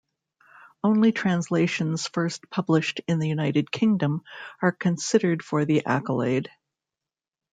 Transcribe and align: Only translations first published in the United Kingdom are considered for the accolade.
Only 0.83 1.11
translations 1.11 2.07
first 2.07 2.49
published 2.49 3.01
in 3.07 3.19
the 3.19 3.27
United 3.27 3.71
Kingdom 3.71 4.23
are 4.59 4.71
considered 4.71 5.45
for 5.45 5.63
the 5.63 5.85
accolade. 5.85 6.49